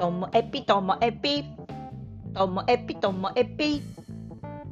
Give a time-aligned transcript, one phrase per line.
[0.00, 1.44] ともえぴともえぴ
[2.34, 3.82] ともえぴともえぴ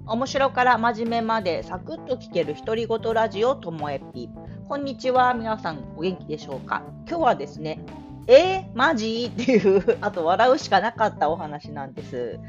[0.06, 4.30] 面白から真面目までサクッと聞ける独り言ラジオともえぴ
[4.66, 6.82] こんにちは皆さんお元気でしょうか？
[7.06, 7.78] 今日はですね
[8.26, 9.30] えー、マジ？
[9.30, 12.40] っていうあと笑うしかなかったお話なんです。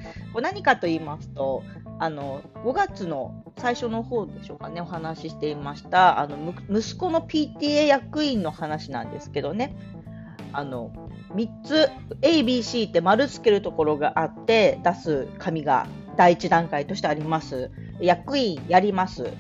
[0.41, 1.64] 何かと言いますと
[2.00, 9.75] あの5月の最初の方でしょうかねお話ししていましたあの息子の PTA 役員の話なんですけどね。
[10.53, 10.91] あの
[11.33, 11.89] 3つ
[12.21, 17.71] ABC って丸つけるところがあって出す紙が第1段階としてあります。
[17.99, 19.31] 役員やります。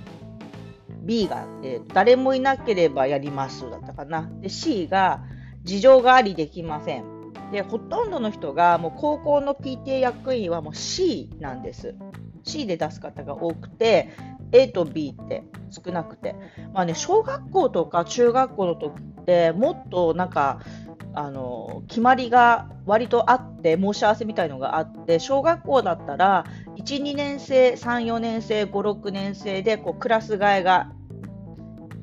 [1.01, 4.29] B が、えー、誰もいなければやりますだったかな。
[4.41, 5.23] で C が
[5.63, 7.03] 事情がありできません。
[7.51, 11.95] でほとんどの人がもう高校の PTA 役員はもう C なんです。
[12.43, 14.09] C で出す方が多くて
[14.51, 16.35] A と B って少なくて、
[16.73, 20.59] まあね、小学校とか中学校の時ってもっとなんか
[21.19, 26.45] あの決まりが割とあって申し合わせみたいのがあって小学校だったら
[26.77, 30.93] 12年生34年生56年生でこうクラス替えが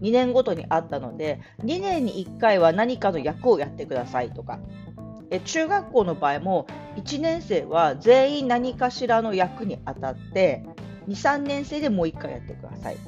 [0.03, 4.59] 2年ごとにあったので2年に1回は何かの役をやってくださいとか
[5.31, 10.62] え中学校の場合も1年生は全員何かしらの役に当たって
[11.09, 12.99] 23年生でもう1回やってください。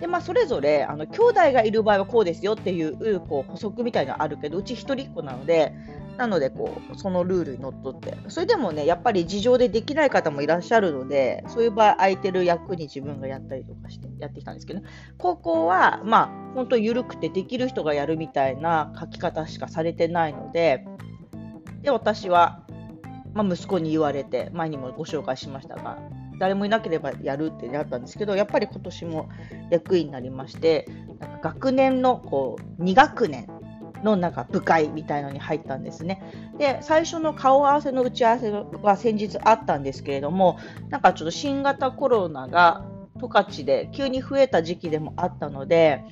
[0.00, 5.74] でまあ、それぞれあの兄弟がいる場合はこうですよっていうこう補足みたいなのがあるけどうち一人っ子なので
[6.16, 8.16] なのでこうそのルールにのっとって。
[8.28, 14.86] それでもねやっぱり事情でできない方もいらっしゃるのでそういう場合空いてる役に自分がやったりとかしてやってきたんですけど、ね、
[15.18, 20.86] 高校はまあ本当緩くてできる人がやるみたいな書き方しかされてないので
[21.82, 22.62] で私は、
[23.32, 25.98] まあ、息子に言われて前にもご紹介しましたが
[26.40, 29.28] 誰もいなければやるってなったんですけどやっぱり今年も
[29.70, 30.88] 役員になりまして
[31.20, 33.46] なんか学年のこう2学年
[34.02, 36.22] のなんか部会みたいのに入ったんですね。
[36.58, 40.58] で最初の顔合わせの打ち合わせは先日あったんですけれども
[40.88, 42.86] なんかちょっと新型コロナが
[43.20, 46.02] 十勝で急に増えた時期でもあったので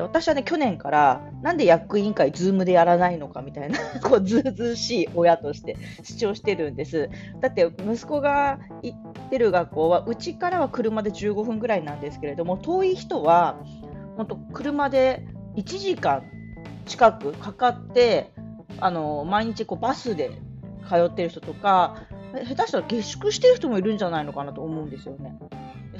[0.00, 7.10] で私はね、去年から、なんで役員会、ズームでやらないのかみたいな、 こう、ずうずうしい親として主張してるんです。
[7.40, 13.58] だって、息子が行ってる学校は、うちからは車で15分ぐらいなんですけれども、遠い人は、
[14.16, 16.22] 本当、車で1時間
[16.86, 18.30] 近くかかって、
[18.80, 20.30] あの、毎日こうバスで
[20.88, 21.96] 通ってる人とか、
[22.32, 25.38] 下手したら下宿してる人もいるんじゃないのかなと思うんですよね。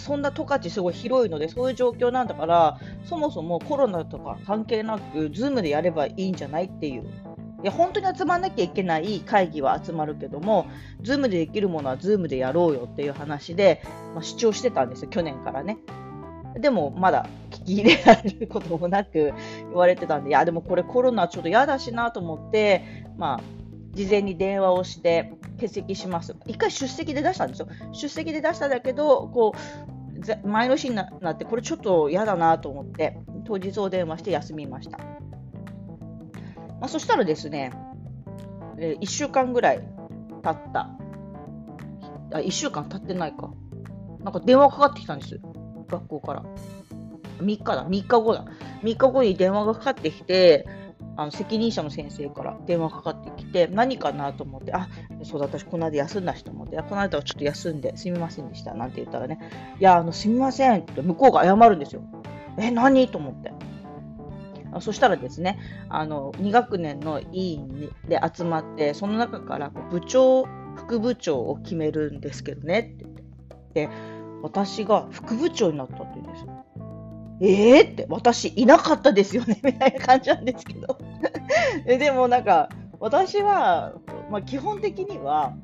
[0.01, 7.05] そんな十勝すごい広いのでそういう状況なんだからそもそもコロナとか関係なく Zoom でやればいいんじゃないっていう
[7.63, 10.67] いや本当に集まんなきゃいけない会議は集まるけども
[11.03, 13.83] Zoom でできるものは Zoom でやろうよっていう話で、
[14.15, 15.79] まあ、主張してたんですよ去年からね。
[16.59, 23.41] でもまだ聞き入れられることもなく言われてたんでいやでもこれコロナちょっと嫌だしなと思ってまあ
[23.93, 26.35] 事前に電話をして欠席します。
[26.47, 27.69] 一回出席で出したんですよ。
[27.93, 34.99] 出席で出したんだけど、こう、前の日になって、これちょっと嫌だなと思って、当日お電話して休みました。
[34.99, 37.73] まあ、そしたらですね、
[38.79, 39.79] え、1週間ぐらい
[40.43, 40.91] 経った。
[42.33, 43.53] あ、1週間経ってないか。
[44.21, 45.41] なんか電話かかってきたんです。
[45.89, 46.45] 学校から。
[47.41, 48.45] 3日だ、3日後だ。
[48.83, 50.67] 3日後に電話がかかってきて、
[51.17, 54.89] あの責任者の先生から電話かかってきて、何かなと思って、あ
[55.23, 59.39] そうだ、私、この間休んだしと思って、この間はちょっと休んですみませんでしたなんて言ったらね、
[59.79, 62.03] いや、あのすみませんって向こうが謝るんですよ。
[62.59, 63.53] え、何と思って
[64.73, 64.81] あ。
[64.81, 70.45] そしたらですね、あの2学年の委員で集まって、その中から部長、
[70.77, 73.23] 副部長を決めるんですけどねって言って。
[73.75, 73.89] で、
[74.43, 76.60] 私が副部長になったって言うんですよ。
[77.41, 80.99] えーって、私いなかったですよね みたいな感じなんですけど
[81.87, 82.69] でもなんか、
[82.99, 83.95] 私は、
[84.31, 85.55] まあ、基本的には、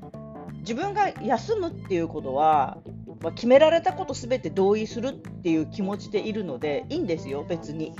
[0.60, 2.78] 自分が休むっていうことは、
[3.22, 7.92] まあ、決められたことすべて同意するっていう気持ちでいるので、いいんですよ、別に。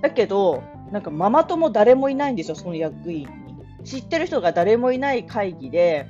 [0.00, 3.26] だけど、なんかママ友誰もいないんですよ、その役員に。
[3.84, 6.06] 知ってる人が誰もいない会議で、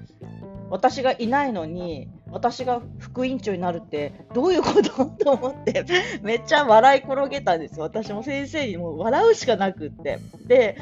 [0.71, 2.83] 私がいないのに、私が
[3.15, 5.07] 副委員長になるってどういうこと？
[5.25, 5.85] と思って
[6.23, 10.19] めっちゃ笑い転げたんです私も先生にもう笑うしかなくって。
[10.47, 10.77] で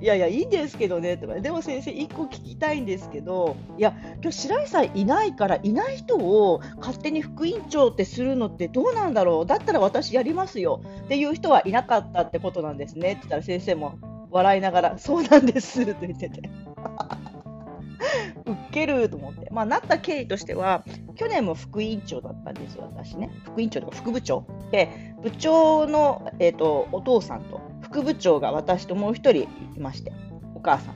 [0.00, 1.16] いやいやいいんですけどね。
[1.16, 9.46] とかでも先生1個聞きたいんですけどいや今日白井さんいないからいない人を勝手に副委員長ってするのってどうなんだろう。
[9.46, 10.80] だったら私やりますよ。
[11.04, 13.12] っていう人はいなかったってことなんですね。
[13.12, 13.94] って言ったら先生も
[14.30, 16.50] 笑いながらそうなんですって言ってて。
[18.46, 20.84] ウケると思って、まあ、なった経緯としては、
[21.14, 23.30] 去年も副委員長だったんですよ、私ね。
[23.44, 24.46] 副委員長とか副部長。
[24.72, 29.48] で、部長の、えーと、お父さんと副部長が私ともう一人い
[29.78, 30.12] まして、
[30.56, 30.94] お母さん。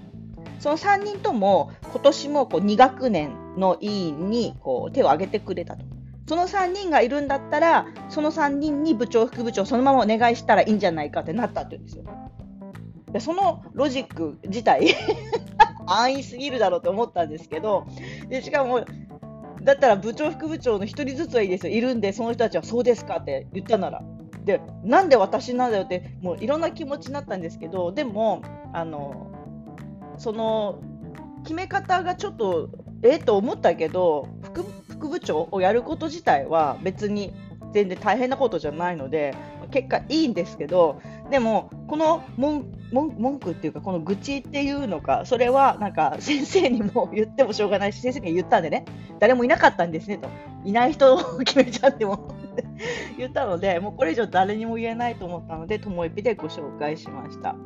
[0.58, 5.84] その3人とも今年もこう2学年の委員にこう手を挙げてくれたと。
[6.28, 12.04] その3人がいるんだったら、その3人に部長、副部長、そのままお願いしたらいいんじゃないかってなったって言うんですよ。
[13.20, 14.94] そのロジック自体
[15.86, 17.86] 安易すぎるだろうと思ったんですけど、
[18.28, 18.84] でしかも、
[19.62, 24.02] だったら部長、副部長の1人ずつはいいですよ、いるんで、その人たちはそうですかって言ったなら。
[24.44, 28.42] で、なんで私なんだよって、もういろんな気持ちになったんですけど、でも、
[28.72, 29.30] あの、
[30.16, 30.80] その、
[31.42, 32.70] 決め方がちょっと、
[33.02, 34.28] ええと思ったけど、
[34.88, 37.32] 副部長をやること自体は別に
[37.72, 39.34] 全然大変なことじゃないので、
[39.70, 41.00] 結果いいんですけど、
[41.30, 48.84] でも、この文句っていうか、この愚痴っていうのか、それはなんか先生にも言ってもしょうがないし、先生に言ったんでね、
[49.18, 50.28] 誰もいなかったんですねと、
[50.64, 52.28] いない人を 決めちゃっても
[53.18, 57.56] 言ったので、もうこれ以上誰にも言えないと思ったので、ともえぴでご紹介しました。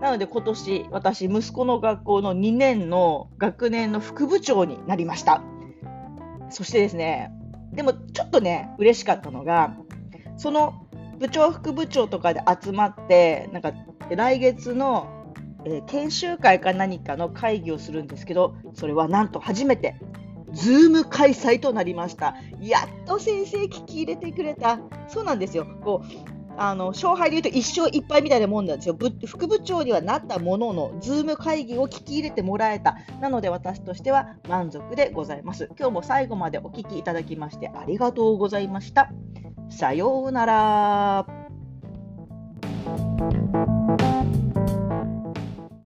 [0.00, 5.42] なので今年、私、息子の学校の2年の学年の副部長になりました。
[6.50, 7.30] そしてですね、
[7.72, 9.76] でもちょっとね、嬉しかったのが、
[10.36, 10.81] その
[11.22, 13.72] 部長、副部長とかで集まって、なんか
[14.10, 15.06] 来月の、
[15.64, 19.94] えー、研修会か何かの会議をするんですけど、それはなんと初めて、
[20.52, 22.34] Zoom 開催となりました。
[22.60, 24.80] やっと先生聞き入れてくれた。
[25.06, 25.64] そうなんですよ。
[25.82, 28.98] こうあの勝敗で言うと一勝一敗みたいなもんなんですよ。
[29.26, 32.96] 副部長にはなったものの、 Zoom 会議を聞き入れてもらえた。
[33.20, 35.70] なので私としては満足でございます。
[35.78, 39.10] 今日も最後までお聞きいただきましてありがとうございました。
[39.72, 41.26] さようなら。